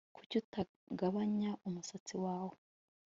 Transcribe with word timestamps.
Kuki 0.15 0.35
utagabanya 0.43 1.51
umusatsi 1.67 2.13
wawe 2.23 2.57